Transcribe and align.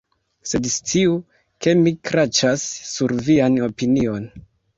Sed 0.51 0.69
sciu, 0.75 1.11
ke 1.65 1.73
mi 1.81 1.93
kraĉas 2.11 2.65
sur 2.95 3.15
vian 3.29 3.61
opinion! 3.69 4.29